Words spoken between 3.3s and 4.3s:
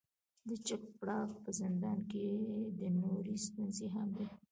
ستونزې هم وې.